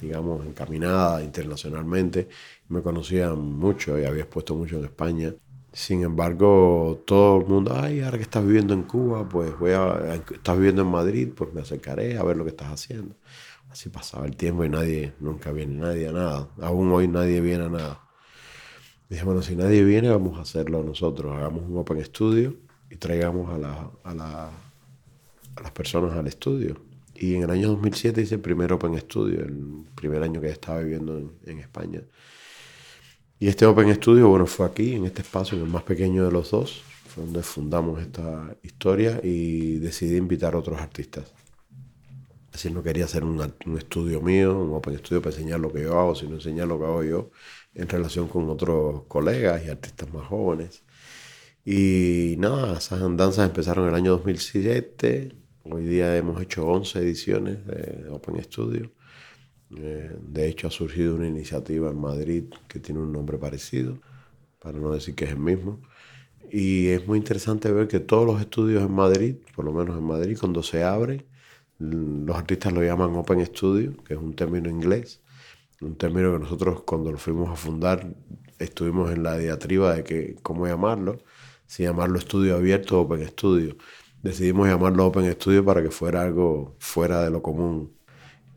digamos, 0.00 0.46
encaminada 0.46 1.22
internacionalmente, 1.22 2.28
me 2.68 2.82
conocían 2.82 3.38
mucho 3.40 3.98
y 3.98 4.04
había 4.04 4.22
expuesto 4.22 4.54
mucho 4.54 4.78
en 4.78 4.84
España. 4.84 5.34
Sin 5.74 6.04
embargo, 6.04 7.02
todo 7.04 7.40
el 7.40 7.46
mundo, 7.46 7.76
ay, 7.76 8.00
ahora 8.00 8.16
que 8.16 8.22
estás 8.22 8.46
viviendo 8.46 8.74
en 8.74 8.84
Cuba, 8.84 9.28
pues 9.28 9.58
voy 9.58 9.72
a, 9.72 10.14
estás 10.14 10.56
viviendo 10.56 10.82
en 10.82 10.88
Madrid, 10.88 11.30
pues 11.34 11.52
me 11.52 11.62
acercaré 11.62 12.16
a 12.16 12.22
ver 12.22 12.36
lo 12.36 12.44
que 12.44 12.50
estás 12.50 12.68
haciendo. 12.68 13.16
Así 13.70 13.88
pasaba 13.88 14.24
el 14.26 14.36
tiempo 14.36 14.64
y 14.64 14.68
nadie, 14.68 15.14
nunca 15.18 15.50
viene 15.50 15.74
nadie 15.74 16.08
a 16.08 16.12
nada. 16.12 16.48
Aún 16.60 16.92
hoy 16.92 17.08
nadie 17.08 17.40
viene 17.40 17.64
a 17.64 17.68
nada. 17.68 18.00
Dije, 19.08 19.24
bueno, 19.24 19.42
si 19.42 19.56
nadie 19.56 19.82
viene, 19.82 20.10
vamos 20.10 20.38
a 20.38 20.42
hacerlo 20.42 20.84
nosotros. 20.84 21.36
Hagamos 21.36 21.64
un 21.64 21.76
Open 21.76 22.04
Studio 22.04 22.54
y 22.88 22.94
traigamos 22.96 23.52
a, 23.52 23.58
la, 23.58 23.90
a, 24.04 24.14
la, 24.14 24.50
a 25.56 25.60
las 25.60 25.72
personas 25.72 26.16
al 26.16 26.28
estudio. 26.28 26.76
Y 27.16 27.34
en 27.34 27.42
el 27.42 27.50
año 27.50 27.68
2007 27.70 28.22
hice 28.22 28.36
el 28.36 28.40
primer 28.40 28.72
Open 28.72 28.96
Studio, 29.00 29.40
el 29.40 29.86
primer 29.96 30.22
año 30.22 30.40
que 30.40 30.50
estaba 30.50 30.78
viviendo 30.78 31.18
en, 31.18 31.32
en 31.46 31.58
España. 31.58 32.00
Y 33.44 33.48
este 33.48 33.66
Open 33.66 33.94
Studio, 33.94 34.30
bueno, 34.30 34.46
fue 34.46 34.64
aquí, 34.64 34.94
en 34.94 35.04
este 35.04 35.20
espacio, 35.20 35.58
en 35.58 35.64
el 35.64 35.70
más 35.70 35.82
pequeño 35.82 36.24
de 36.24 36.32
los 36.32 36.50
dos, 36.50 36.82
fue 37.06 37.24
donde 37.24 37.42
fundamos 37.42 38.00
esta 38.00 38.56
historia 38.62 39.20
y 39.22 39.76
decidí 39.80 40.16
invitar 40.16 40.54
a 40.54 40.58
otros 40.60 40.80
artistas. 40.80 41.30
Así 42.54 42.70
no 42.70 42.82
quería 42.82 43.04
hacer 43.04 43.22
un, 43.22 43.38
estudio 43.76 44.22
mío, 44.22 44.58
un 44.58 44.72
open 44.72 44.96
studio 44.96 45.20
para 45.20 45.36
enseñar 45.36 45.60
lo 45.60 45.70
que 45.70 45.82
yo 45.82 46.00
hago, 46.00 46.14
sino 46.14 46.36
enseñar 46.36 46.68
lo 46.68 46.78
que 46.78 46.86
hago 46.86 47.04
yo 47.04 47.30
en 47.74 47.86
relación 47.86 48.28
con 48.28 48.48
otros 48.48 49.02
colegas 49.08 49.62
y 49.62 49.68
artistas 49.68 50.10
más 50.10 50.26
jóvenes. 50.26 50.82
Y 51.66 52.36
nada, 52.38 52.78
esas 52.78 53.02
andanzas 53.02 53.46
empezaron 53.46 53.84
en 53.84 53.90
el 53.90 53.96
año 53.96 54.12
2007. 54.12 55.34
Hoy 55.64 55.84
día 55.84 56.16
hemos 56.16 56.40
hecho 56.40 56.66
11 56.66 56.98
ediciones 56.98 57.66
de 57.66 58.08
Open 58.08 58.42
Studio. 58.42 58.90
Eh, 59.78 60.16
de 60.20 60.48
hecho, 60.48 60.68
ha 60.68 60.70
surgido 60.70 61.14
una 61.16 61.26
iniciativa 61.26 61.90
en 61.90 62.00
Madrid 62.00 62.44
que 62.68 62.80
tiene 62.80 63.00
un 63.00 63.12
nombre 63.12 63.38
parecido, 63.38 63.98
para 64.60 64.78
no 64.78 64.90
decir 64.92 65.14
que 65.14 65.24
es 65.24 65.32
el 65.32 65.38
mismo. 65.38 65.80
Y 66.50 66.88
es 66.88 67.06
muy 67.06 67.18
interesante 67.18 67.72
ver 67.72 67.88
que 67.88 68.00
todos 68.00 68.26
los 68.26 68.40
estudios 68.40 68.82
en 68.82 68.92
Madrid, 68.92 69.36
por 69.56 69.64
lo 69.64 69.72
menos 69.72 69.96
en 69.98 70.04
Madrid, 70.04 70.36
cuando 70.38 70.62
se 70.62 70.84
abren, 70.84 71.24
los 71.78 72.36
artistas 72.36 72.72
lo 72.72 72.82
llaman 72.82 73.14
Open 73.16 73.44
Studio, 73.46 73.96
que 74.04 74.14
es 74.14 74.20
un 74.20 74.34
término 74.34 74.70
inglés, 74.70 75.22
un 75.80 75.96
término 75.96 76.32
que 76.32 76.38
nosotros 76.38 76.82
cuando 76.82 77.10
lo 77.10 77.18
fuimos 77.18 77.50
a 77.50 77.56
fundar 77.56 78.14
estuvimos 78.58 79.10
en 79.12 79.22
la 79.22 79.36
diatriba 79.36 79.94
de 79.94 80.04
que 80.04 80.36
cómo 80.42 80.66
llamarlo, 80.66 81.18
si 81.66 81.82
llamarlo 81.82 82.18
estudio 82.18 82.56
abierto 82.56 82.98
o 82.98 83.02
Open 83.02 83.26
Studio. 83.28 83.76
Decidimos 84.22 84.68
llamarlo 84.68 85.06
Open 85.06 85.30
Studio 85.32 85.64
para 85.64 85.82
que 85.82 85.90
fuera 85.90 86.22
algo 86.22 86.76
fuera 86.78 87.22
de 87.22 87.30
lo 87.30 87.42
común. 87.42 87.92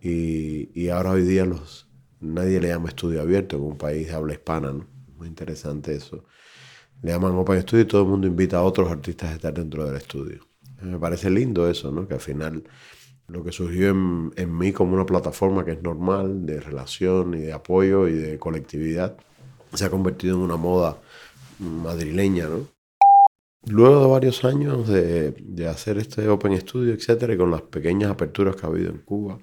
Y, 0.01 0.69
y 0.79 0.89
ahora 0.89 1.11
hoy 1.11 1.23
día 1.23 1.45
los, 1.45 1.87
nadie 2.19 2.59
le 2.59 2.69
llama 2.69 2.89
estudio 2.89 3.21
abierto 3.21 3.57
en 3.57 3.63
un 3.63 3.77
país 3.77 4.07
de 4.07 4.13
habla 4.13 4.33
hispana, 4.33 4.71
¿no? 4.71 4.87
Muy 5.17 5.27
interesante 5.27 5.95
eso. 5.95 6.25
Le 7.01 7.11
llaman 7.11 7.35
Open 7.35 7.61
Studio 7.61 7.83
y 7.83 7.87
todo 7.87 8.01
el 8.03 8.07
mundo 8.07 8.27
invita 8.27 8.57
a 8.57 8.63
otros 8.63 8.89
artistas 8.89 9.31
a 9.31 9.35
estar 9.35 9.53
dentro 9.53 9.85
del 9.85 9.97
estudio. 9.97 10.47
Me 10.81 10.99
parece 10.99 11.29
lindo 11.29 11.69
eso, 11.69 11.91
¿no? 11.91 12.07
Que 12.07 12.15
al 12.15 12.19
final 12.19 12.63
lo 13.27 13.43
que 13.43 13.51
surgió 13.51 13.89
en, 13.89 14.31
en, 14.35 14.57
mí 14.57 14.71
como 14.71 14.93
una 14.93 15.05
plataforma 15.05 15.65
que 15.65 15.71
es 15.71 15.83
normal 15.83 16.45
de 16.45 16.59
relación 16.59 17.33
y 17.33 17.41
de 17.41 17.53
apoyo 17.53 18.07
y 18.07 18.13
de 18.13 18.39
colectividad, 18.39 19.17
se 19.73 19.85
ha 19.85 19.89
convertido 19.89 20.35
en 20.37 20.41
una 20.43 20.55
moda 20.55 20.97
madrileña, 21.59 22.47
¿no? 22.47 22.67
Luego 23.65 24.01
de 24.01 24.07
varios 24.07 24.45
años 24.45 24.87
de, 24.87 25.31
de 25.31 25.67
hacer 25.67 25.97
este 25.97 26.27
Open 26.29 26.57
Studio, 26.59 26.93
etcétera, 26.93 27.33
y 27.33 27.37
con 27.37 27.51
las 27.51 27.63
pequeñas 27.63 28.11
aperturas 28.11 28.55
que 28.55 28.65
ha 28.65 28.69
habido 28.69 28.91
en 28.91 28.99
Cuba, 28.99 29.39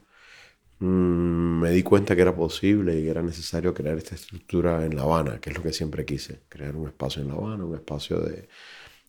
mmm, 0.79 1.61
me 1.61 1.71
di 1.71 1.83
cuenta 1.83 2.15
que 2.17 2.23
era 2.23 2.35
posible 2.35 2.99
y 2.99 3.03
que 3.05 3.11
era 3.11 3.23
necesario 3.23 3.75
crear 3.75 3.97
esta 3.99 4.15
estructura 4.15 4.85
en 4.85 4.97
La 4.97 5.03
Habana, 5.03 5.41
que 5.41 5.51
es 5.51 5.57
lo 5.57 5.63
que 5.63 5.73
siempre 5.73 6.05
quise, 6.05 6.43
crear 6.49 6.77
un 6.77 6.89
espacio 6.89 7.23
en 7.23 7.29
La 7.29 7.35
Habana, 7.35 7.65
un 7.65 7.75
espacio 7.75 8.21
de, 8.21 8.49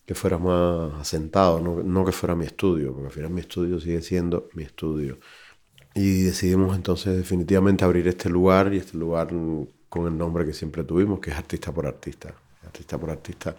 que 0.06 0.14
fuera 0.14 0.38
más 0.38 0.94
asentado, 1.00 1.60
no, 1.60 1.82
no, 1.82 2.04
que 2.04 2.12
fuera 2.12 2.36
mi 2.36 2.46
estudio, 2.46 2.92
porque 2.92 3.06
al 3.08 3.12
final 3.12 3.30
mi 3.30 3.40
estudio 3.40 3.80
sigue 3.80 4.02
siendo 4.02 4.48
mi 4.54 4.62
estudio. 4.62 5.18
Y 5.94 6.22
decidimos 6.22 6.76
entonces 6.76 7.16
definitivamente 7.16 7.84
abrir 7.84 8.06
este 8.08 8.28
lugar 8.30 8.72
y 8.72 8.78
este 8.78 8.98
lugar 8.98 9.28
con 9.88 10.06
el 10.06 10.16
nombre 10.16 10.44
que 10.46 10.52
siempre 10.52 10.84
tuvimos, 10.84 11.20
que 11.20 11.30
es 11.30 11.36
Artista 11.36 11.72
por 11.72 11.86
Artista. 11.86 12.34
Artista 12.64 12.98
por 12.98 13.10
Artista 13.10 13.56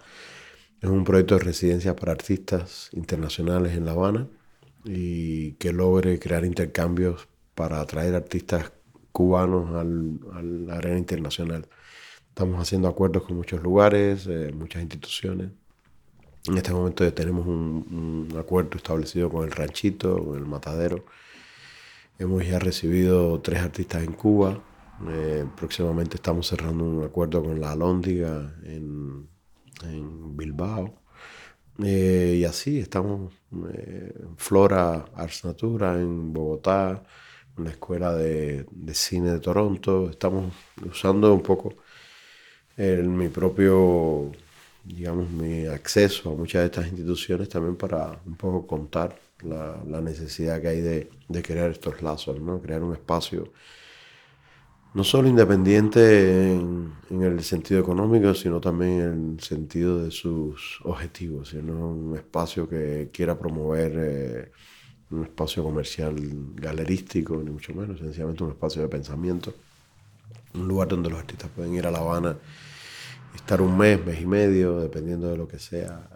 es 0.82 0.90
un 0.90 1.04
proyecto 1.04 1.36
de 1.36 1.44
residencia 1.44 1.96
para 1.96 2.12
artistas 2.12 2.90
internacionales 2.94 3.76
en 3.76 3.86
La 3.86 3.92
Habana 3.92 4.28
y 4.86 5.54
que 5.54 5.74
logre 5.74 6.20
crear 6.20 6.46
intercambios 6.46 7.28
para 7.58 7.82
atraer 7.82 8.16
artistas 8.16 8.72
cubanos 9.12 9.76
al, 9.76 10.20
a 10.34 10.42
la 10.42 10.76
arena 10.78 11.00
internacional. 11.00 11.68
Estamos 12.30 12.62
haciendo 12.62 12.88
acuerdos 12.88 13.24
con 13.24 13.36
muchos 13.36 13.62
lugares, 13.64 14.28
eh, 14.28 14.54
muchas 14.54 14.84
instituciones 14.84 15.50
en 16.48 16.58
este 16.58 16.72
momento 16.72 17.04
ya 17.04 17.14
tenemos 17.14 17.46
un, 17.46 18.28
un, 18.32 18.38
acuerdo 18.38 18.78
establecido 18.78 19.30
con 19.30 19.44
el 19.44 19.52
ranchito, 19.52 20.24
con 20.24 20.38
el 20.38 20.46
matadero. 20.46 21.04
Hemos 22.18 22.48
ya 22.48 22.60
recibido 22.60 23.40
tres 23.42 23.60
artistas 23.60 24.04
en 24.04 24.14
Cuba. 24.14 24.64
Eh, 25.10 25.46
próximamente 25.56 26.16
estamos 26.16 26.48
cerrando 26.48 26.86
un 26.86 27.04
acuerdo 27.04 27.44
con 27.44 27.60
la 27.60 27.74
Alhóndiga 27.74 28.56
en, 28.64 29.28
en 29.84 30.38
Bilbao. 30.38 31.02
Eh, 31.84 32.38
y 32.40 32.44
así 32.46 32.80
estamos 32.80 33.34
eh, 33.74 34.14
Flora 34.38 35.06
Arts 35.16 35.46
Natura 35.46 36.00
en 36.00 36.34
Bogotá, 36.34 37.04
en 37.58 37.66
la 37.66 37.72
Escuela 37.72 38.14
de, 38.16 38.66
de 38.72 38.94
Cine 38.94 39.32
de 39.32 39.40
Toronto. 39.40 40.10
Estamos 40.10 40.54
usando 40.86 41.34
un 41.34 41.42
poco 41.42 41.76
el, 42.78 43.08
mi 43.10 43.30
propio 43.30 44.32
digamos, 44.84 45.30
mi 45.30 45.66
acceso 45.66 46.32
a 46.32 46.36
muchas 46.36 46.62
de 46.62 46.66
estas 46.68 46.88
instituciones 46.88 47.50
también 47.50 47.76
para 47.76 48.20
un 48.26 48.36
poco 48.36 48.66
contar 48.66 49.20
la, 49.44 49.78
la 49.88 50.02
necesidad 50.02 50.62
que 50.62 50.68
hay 50.70 50.82
de, 50.82 51.10
de, 51.28 51.44
crear 51.44 51.72
estos 51.72 52.02
lazos, 52.02 52.40
¿no? 52.40 52.62
crear 52.62 52.82
un 52.84 52.94
espacio 52.94 53.52
no 54.94 55.04
solo 55.04 55.28
independiente 55.28 56.54
en, 56.54 56.94
en, 57.12 57.22
el 57.22 57.44
sentido 57.44 57.80
económico, 57.82 58.34
sino 58.34 58.60
también 58.60 59.02
en 59.02 59.34
el 59.34 59.40
sentido 59.42 60.04
de 60.04 60.10
sus 60.12 60.80
objetivos, 60.86 61.50
sino 61.50 61.90
un 61.92 62.16
espacio 62.16 62.68
que 62.68 63.10
quiera 63.14 63.38
promover 63.38 63.92
eh, 63.96 64.52
un 65.12 65.24
espacio 65.24 65.64
comercial 65.64 66.16
galerístico, 66.56 67.38
ni 67.38 67.52
mucho 67.52 67.74
menos, 67.74 68.00
sencillamente 68.00 68.44
un 68.44 68.52
espacio 68.52 68.82
de 68.82 68.88
pensamiento, 68.88 69.54
un 70.54 70.68
lugar 70.68 70.88
donde 70.88 71.10
los 71.10 71.20
artistas 71.20 71.50
pueden 71.56 71.74
ir 71.76 71.88
a 71.88 71.92
La 71.92 72.00
Habana 72.00 72.38
estar 73.36 73.62
un 73.62 73.78
mes, 73.78 74.04
mes 74.06 74.22
y 74.22 74.26
medio, 74.26 74.80
dependiendo 74.80 75.30
de 75.30 75.38
lo 75.38 75.48
que 75.48 75.60
sea 75.60 76.10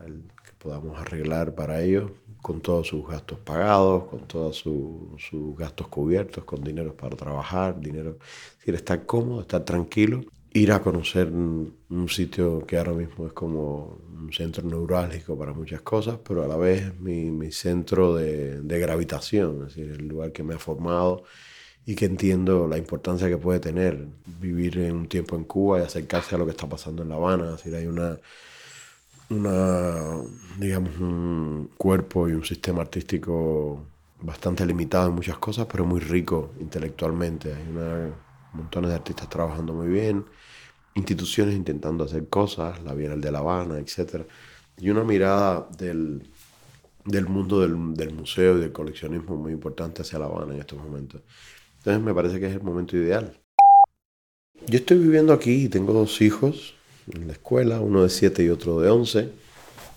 que 0.43 0.51
podamos 0.57 0.99
arreglar 0.99 1.55
para 1.55 1.81
ellos, 1.81 2.11
con 2.41 2.59
todos 2.61 2.87
sus 2.87 3.07
gastos 3.07 3.39
pagados, 3.39 4.05
con 4.05 4.27
todos 4.27 4.57
su, 4.57 5.15
sus 5.19 5.55
gastos 5.55 5.87
cubiertos, 5.87 6.43
con 6.43 6.63
dinero 6.63 6.95
para 6.95 7.15
trabajar, 7.15 7.79
dinero, 7.79 8.17
es 8.53 8.57
decir, 8.57 8.75
estar 8.75 9.05
cómodo, 9.05 9.41
estar 9.41 9.63
tranquilo, 9.63 10.21
ir 10.53 10.71
a 10.71 10.81
conocer 10.81 11.27
un, 11.27 11.73
sitio 12.09 12.65
que 12.65 12.77
ahora 12.77 12.93
mismo 12.93 13.27
es 13.27 13.33
como 13.33 13.99
un 14.13 14.31
centro 14.33 14.63
neurálgico 14.67 15.37
para 15.37 15.53
muchas 15.53 15.81
cosas, 15.81 16.17
pero 16.27 16.43
a 16.43 16.47
la 16.47 16.57
vez 16.57 16.99
mi, 16.99 17.31
mi 17.31 17.51
centro 17.51 18.15
de, 18.15 18.61
de 18.61 18.79
gravitación, 18.79 19.67
es 19.67 19.75
decir, 19.75 19.91
el 19.91 20.07
lugar 20.07 20.31
que 20.31 20.43
me 20.43 20.55
ha 20.55 20.59
formado 20.59 21.23
y 21.85 21.95
que 21.95 22.05
entiendo 22.05 22.67
la 22.67 22.77
importancia 22.77 23.27
que 23.27 23.37
puede 23.37 23.59
tener 23.59 24.07
vivir 24.39 24.77
en 24.79 24.95
un 24.95 25.07
tiempo 25.07 25.35
en 25.35 25.43
Cuba 25.45 25.79
y 25.79 25.83
acercarse 25.83 26.35
a 26.35 26.37
lo 26.37 26.45
que 26.45 26.51
está 26.51 26.67
pasando 26.67 27.03
en 27.03 27.09
La 27.09 27.15
Habana. 27.15 27.45
Es 27.45 27.57
decir, 27.57 27.75
hay 27.75 27.87
una, 27.87 28.19
una, 29.29 30.21
digamos, 30.59 30.97
un 30.99 31.71
cuerpo 31.77 32.29
y 32.29 32.33
un 32.33 32.45
sistema 32.45 32.81
artístico 32.81 33.83
bastante 34.21 34.65
limitado 34.65 35.09
en 35.09 35.15
muchas 35.15 35.37
cosas, 35.39 35.67
pero 35.71 35.85
muy 35.85 35.99
rico 35.99 36.51
intelectualmente. 36.59 37.53
Hay 37.53 37.67
una, 37.67 38.13
montones 38.53 38.89
de 38.89 38.95
artistas 38.95 39.29
trabajando 39.29 39.73
muy 39.73 39.87
bien 39.87 40.25
instituciones 40.95 41.55
intentando 41.55 42.03
hacer 42.03 42.27
cosas, 42.27 42.81
la 42.83 42.93
Bienal 42.93 43.21
de 43.21 43.31
La 43.31 43.39
Habana, 43.39 43.79
etc. 43.79 44.25
Y 44.77 44.89
una 44.89 45.03
mirada 45.03 45.67
del, 45.77 46.29
del 47.05 47.27
mundo 47.27 47.61
del, 47.61 47.93
del, 47.93 48.13
museo 48.13 48.57
y 48.57 48.61
del 48.61 48.71
coleccionismo 48.71 49.35
muy 49.37 49.53
importante 49.53 50.01
hacia 50.01 50.19
La 50.19 50.25
Habana 50.25 50.53
en 50.53 50.59
estos 50.59 50.79
momentos. 50.79 51.21
Entonces 51.77 52.03
me 52.03 52.13
parece 52.13 52.39
que 52.39 52.47
es 52.47 52.53
el 52.53 52.61
momento 52.61 52.97
ideal. 52.97 53.37
Yo 54.67 54.77
estoy 54.77 54.97
viviendo 54.97 55.33
aquí 55.33 55.65
y 55.65 55.69
tengo 55.69 55.93
dos 55.93 56.21
hijos 56.21 56.75
en 57.11 57.27
la 57.27 57.33
escuela, 57.33 57.79
uno 57.79 58.03
de 58.03 58.09
7 58.09 58.43
y 58.43 58.49
otro 58.49 58.79
de 58.79 58.89
11. 58.89 59.29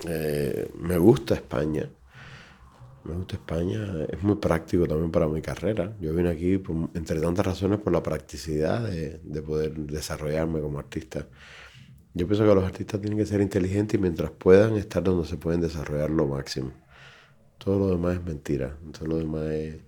Eh, 0.08 0.70
me 0.78 0.96
gusta 0.96 1.34
España. 1.34 1.88
Me 3.04 3.14
gusta 3.14 3.37
España. 3.37 4.04
Es 4.08 4.23
muy 4.23 4.37
práctico 4.37 4.87
también 4.87 5.11
para 5.11 5.28
mi 5.28 5.42
carrera. 5.42 5.94
Yo 6.00 6.14
vine 6.14 6.30
aquí, 6.30 6.62
entre 6.94 7.20
tantas 7.20 7.44
razones, 7.44 7.78
por 7.80 7.92
la 7.92 8.02
practicidad 8.02 8.82
de, 8.88 9.20
de 9.23 9.42
poder 9.42 9.75
desarrollarme 9.75 10.61
como 10.61 10.78
artista. 10.78 11.26
Yo 12.14 12.26
pienso 12.26 12.46
que 12.46 12.54
los 12.54 12.64
artistas 12.64 13.00
tienen 13.00 13.18
que 13.18 13.26
ser 13.26 13.40
inteligentes 13.40 13.99
y 13.99 14.02
mientras 14.02 14.30
puedan 14.30 14.76
estar 14.76 15.02
donde 15.02 15.26
se 15.28 15.37
pueden 15.37 15.61
desarrollar 15.61 16.11
lo 16.11 16.26
máximo. 16.26 16.73
Todo 17.58 17.78
lo 17.78 17.88
demás 17.90 18.16
es 18.16 18.25
mentira. 18.25 18.78
Todo 18.92 19.08
lo 19.08 19.16
demás 19.16 19.46
es... 19.46 19.82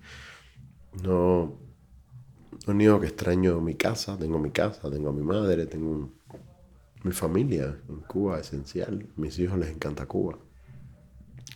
No, 1.03 1.59
no 2.67 2.75
niego 2.75 3.01
que 3.01 3.07
extraño 3.07 3.61
mi 3.61 3.77
casa. 3.77 4.19
Tengo 4.19 4.39
mi 4.39 4.51
casa, 4.51 4.91
tengo 4.91 5.09
a 5.11 5.13
mi 5.13 5.23
madre, 5.23 5.67
tengo 5.67 6.11
mi 7.03 7.13
familia 7.13 7.79
en 7.89 8.01
Cuba, 8.01 8.41
esencial. 8.41 9.07
Mis 9.17 9.39
hijos 9.39 9.59
les 9.59 9.71
encanta 9.71 10.05
Cuba. 10.07 10.39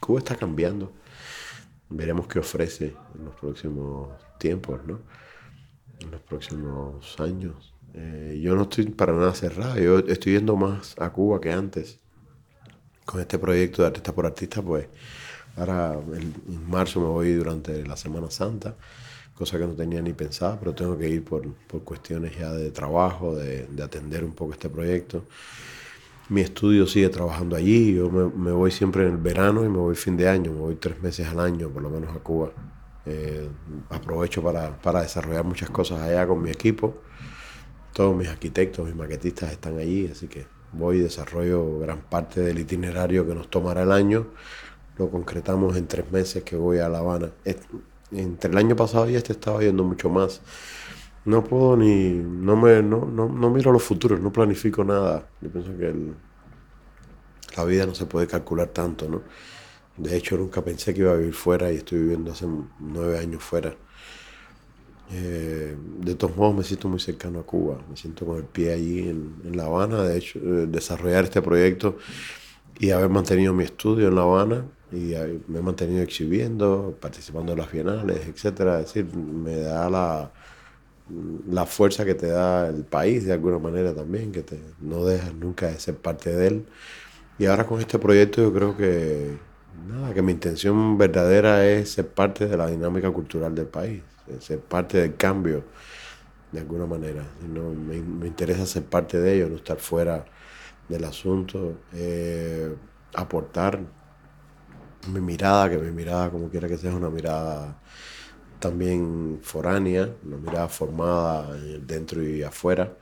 Cuba 0.00 0.20
está 0.20 0.36
cambiando. 0.36 0.92
Veremos 1.90 2.26
qué 2.26 2.38
ofrece 2.38 2.94
en 3.18 3.24
los 3.24 3.34
próximos 3.34 4.10
tiempos, 4.38 4.80
¿no? 4.86 5.00
En 5.98 6.10
los 6.10 6.20
próximos 6.22 7.18
años. 7.20 7.74
Eh, 7.94 8.40
yo 8.42 8.54
no 8.54 8.62
estoy 8.62 8.86
para 8.86 9.12
nada 9.12 9.34
cerrado. 9.34 9.78
Yo 9.78 9.98
estoy 9.98 10.34
yendo 10.34 10.56
más 10.56 10.94
a 10.98 11.10
Cuba 11.10 11.40
que 11.40 11.52
antes. 11.52 11.98
Con 13.04 13.20
este 13.20 13.38
proyecto 13.38 13.82
de 13.82 13.88
Artista 13.88 14.12
por 14.12 14.24
Artista, 14.24 14.62
pues 14.62 14.86
ahora 15.56 15.94
en 15.94 16.70
marzo 16.70 17.00
me 17.00 17.06
voy 17.06 17.32
durante 17.32 17.84
la 17.84 17.96
Semana 17.96 18.30
Santa 18.30 18.76
cosa 19.40 19.56
que 19.58 19.66
no 19.66 19.72
tenía 19.72 20.02
ni 20.02 20.12
pensado, 20.12 20.58
pero 20.58 20.74
tengo 20.74 20.98
que 20.98 21.08
ir 21.08 21.24
por, 21.24 21.50
por 21.66 21.82
cuestiones 21.82 22.36
ya 22.38 22.52
de 22.52 22.70
trabajo, 22.72 23.34
de, 23.34 23.66
de, 23.68 23.82
atender 23.82 24.22
un 24.22 24.34
poco 24.34 24.52
este 24.52 24.68
proyecto. 24.68 25.24
Mi 26.30 26.42
estudio 26.42 26.86
sigue 26.86 27.08
trabajando 27.08 27.56
allí, 27.56 27.92
yo 27.94 28.08
me, 28.08 28.52
voy 28.52 28.70
siempre 28.70 29.02
en 29.02 29.10
el 29.10 29.16
verano 29.16 29.64
y 29.64 29.68
me 29.68 29.78
voy 29.78 29.96
fin 29.96 30.16
de 30.16 30.28
año, 30.28 30.52
me 30.52 30.60
voy 30.60 30.76
tres 30.76 31.02
meses 31.02 31.26
al 31.26 31.40
año 31.40 31.68
por 31.70 31.82
lo 31.82 31.90
menos 31.90 32.14
a 32.14 32.20
Cuba. 32.20 32.52
Eh, 33.04 33.48
aprovecho 33.88 34.40
para, 34.40 34.80
para 34.80 35.02
desarrollar 35.02 35.44
muchas 35.44 35.70
cosas 35.70 36.00
allá 36.00 36.28
con 36.28 36.40
mi 36.40 36.50
equipo. 36.50 36.98
Todos 37.92 38.16
mis 38.16 38.28
arquitectos, 38.28 38.86
mis 38.86 38.94
maquetistas 38.94 39.50
están 39.50 39.76
allí, 39.78 40.06
así 40.06 40.28
que 40.28 40.46
voy 40.72 40.98
y 40.98 41.00
desarrollo 41.00 41.80
gran 41.80 42.00
parte 42.02 42.40
del 42.40 42.60
itinerario 42.60 43.26
que 43.26 43.34
nos 43.34 43.50
tomará 43.50 43.82
el 43.82 43.90
año. 43.90 44.28
Lo 44.98 45.10
concretamos 45.10 45.76
en 45.76 45.88
tres 45.88 46.12
meses 46.12 46.44
que 46.44 46.54
voy 46.54 46.78
a 46.78 46.88
La 46.88 46.98
Habana 46.98 47.32
entre 48.12 48.52
el 48.52 48.56
año 48.56 48.76
pasado 48.76 49.10
y 49.10 49.16
este 49.16 49.32
estaba 49.32 49.60
yendo 49.62 49.82
mucho 49.82 50.08
más. 50.08 50.42
No 51.24 51.44
puedo 51.44 51.76
ni, 51.76 52.14
no 52.14 52.56
me, 52.56 52.82
no, 52.82 53.04
no, 53.04 53.28
no 53.28 53.50
miro 53.50 53.72
los 53.72 53.82
futuros, 53.82 54.20
no 54.20 54.32
planifico 54.32 54.84
nada. 54.84 55.28
Yo 55.40 55.50
pienso 55.50 55.76
que 55.76 55.88
el, 55.88 56.14
la 57.56 57.64
vida 57.64 57.86
no 57.86 57.94
se 57.94 58.06
puede 58.06 58.26
calcular 58.26 58.68
tanto, 58.68 59.08
¿no? 59.08 59.22
De 59.96 60.16
hecho, 60.16 60.36
nunca 60.36 60.62
pensé 60.62 60.94
que 60.94 61.00
iba 61.00 61.12
a 61.12 61.16
vivir 61.16 61.34
fuera 61.34 61.70
y 61.70 61.76
estoy 61.76 61.98
viviendo 62.00 62.32
hace 62.32 62.46
nueve 62.78 63.18
años 63.18 63.42
fuera. 63.42 63.74
Eh, 65.12 65.76
de 65.98 66.14
todos 66.14 66.36
modos, 66.36 66.54
me 66.56 66.64
siento 66.64 66.88
muy 66.88 67.00
cercano 67.00 67.40
a 67.40 67.42
Cuba. 67.42 67.78
Me 67.88 67.96
siento 67.96 68.24
con 68.24 68.38
el 68.38 68.44
pie 68.44 68.72
allí 68.72 69.08
en, 69.08 69.56
La 69.56 69.66
Habana. 69.66 70.02
De 70.04 70.16
hecho, 70.16 70.38
eh, 70.38 70.66
desarrollar 70.68 71.24
este 71.24 71.42
proyecto 71.42 71.98
y 72.78 72.90
haber 72.92 73.10
mantenido 73.10 73.52
mi 73.52 73.64
estudio 73.64 74.08
en 74.08 74.14
La 74.14 74.22
Habana 74.22 74.64
y 74.92 75.14
me 75.48 75.58
he 75.58 75.62
mantenido 75.62 76.02
exhibiendo, 76.02 76.96
participando 77.00 77.52
en 77.52 77.58
las 77.58 77.70
bienales, 77.70 78.26
etcétera. 78.26 78.80
Es 78.80 78.86
decir, 78.86 79.14
me 79.14 79.56
da 79.56 79.90
la, 79.90 80.32
la 81.48 81.66
fuerza 81.66 82.04
que 82.04 82.14
te 82.14 82.28
da 82.28 82.68
el 82.68 82.84
país 82.84 83.24
de 83.26 83.32
alguna 83.32 83.58
manera 83.58 83.94
también, 83.94 84.32
que 84.32 84.42
te, 84.42 84.60
no 84.80 85.04
dejas 85.04 85.34
nunca 85.34 85.68
de 85.68 85.78
ser 85.80 85.96
parte 85.96 86.34
de 86.34 86.46
él. 86.48 86.66
Y 87.38 87.46
ahora 87.46 87.66
con 87.66 87.80
este 87.80 87.98
proyecto 87.98 88.42
yo 88.42 88.52
creo 88.52 88.76
que, 88.76 89.38
nada, 89.88 90.14
que 90.14 90.22
mi 90.22 90.32
intención 90.32 90.98
verdadera 90.98 91.66
es 91.66 91.92
ser 91.92 92.08
parte 92.08 92.46
de 92.46 92.56
la 92.56 92.68
dinámica 92.68 93.10
cultural 93.10 93.54
del 93.54 93.66
país, 93.68 94.02
ser 94.40 94.60
parte 94.60 94.98
del 94.98 95.16
cambio 95.16 95.64
de 96.52 96.60
alguna 96.60 96.86
manera. 96.86 97.24
No, 97.48 97.70
me, 97.70 98.00
me 98.02 98.26
interesa 98.26 98.66
ser 98.66 98.84
parte 98.84 99.20
de 99.20 99.36
ello, 99.36 99.48
no 99.50 99.56
estar 99.56 99.78
fuera 99.78 100.24
del 100.88 101.04
asunto, 101.04 101.84
eh, 101.92 102.74
aportar 103.14 103.80
mi 105.08 105.20
mirada, 105.20 105.70
que 105.70 105.78
mi 105.78 105.90
mirada, 105.90 106.30
como 106.30 106.48
quiera 106.50 106.68
que 106.68 106.76
sea, 106.76 106.90
es 106.90 106.96
una 106.96 107.10
mirada 107.10 107.79
también 108.60 109.40
foránea, 109.42 110.14
una 110.24 110.36
mirada 110.36 110.68
formada 110.68 111.52
dentro 111.54 112.22
y 112.22 112.42
afuera, 112.42 112.96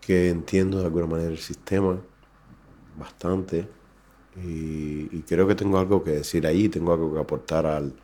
que 0.00 0.28
entiendo 0.30 0.78
de 0.80 0.86
alguna 0.86 1.06
manera 1.06 1.30
el 1.30 1.38
sistema 1.38 2.00
bastante 2.98 3.66
y, 4.36 5.22
creo 5.22 5.46
que 5.46 5.54
tengo 5.54 5.78
algo 5.78 6.02
que 6.02 6.12
decir 6.12 6.46
ahí, 6.46 6.68
tengo 6.68 6.92
algo 6.92 7.12
que 7.12 7.20
aportar 7.20 7.66
al... 7.66 7.94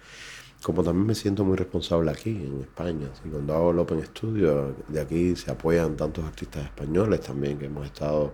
Como 0.62 0.82
también 0.82 1.06
me 1.06 1.14
siento 1.14 1.44
muy 1.44 1.56
responsable 1.56 2.10
aquí, 2.10 2.30
en 2.30 2.62
España. 2.62 3.08
cuando 3.30 3.54
hago 3.54 3.70
el 3.70 3.78
Open 3.78 4.04
Studio, 4.04 4.74
de 4.88 5.00
aquí 5.00 5.36
se 5.36 5.50
apoyan 5.52 5.96
tantos 5.96 6.24
artistas 6.24 6.64
españoles 6.64 7.20
también, 7.20 7.58
que 7.58 7.66
hemos 7.66 7.86
estado 7.86 8.32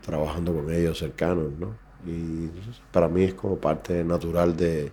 trabajando 0.00 0.54
con 0.54 0.72
ellos 0.72 0.98
cercanos, 0.98 1.52
¿no? 1.58 1.76
Y 2.06 2.48
para 2.90 3.08
mí 3.08 3.24
es 3.24 3.34
como 3.34 3.58
parte 3.58 4.02
natural 4.04 4.56
de, 4.56 4.90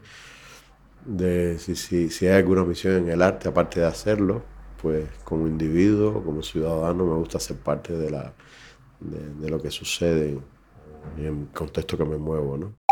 de 1.05 1.59
si, 1.59 1.75
si, 1.75 2.09
si, 2.09 2.27
hay 2.27 2.37
alguna 2.37 2.63
misión 2.63 2.95
en 2.95 3.09
el 3.09 3.21
arte, 3.21 3.49
aparte 3.49 3.79
de 3.79 3.87
hacerlo, 3.87 4.43
pues 4.81 5.07
como 5.23 5.47
individuo, 5.47 6.23
como 6.23 6.43
ciudadano, 6.43 7.05
me 7.05 7.15
gusta 7.15 7.39
ser 7.39 7.57
parte 7.57 7.93
de, 7.97 8.11
la, 8.11 8.33
de, 8.99 9.33
de 9.35 9.49
lo 9.49 9.61
que 9.61 9.71
sucede 9.71 10.39
en 11.17 11.25
el 11.25 11.47
contexto 11.53 11.97
que 11.97 12.05
me 12.05 12.17
muevo, 12.17 12.57
¿no? 12.57 12.86